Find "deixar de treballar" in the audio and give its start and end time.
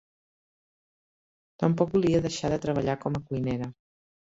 2.27-3.01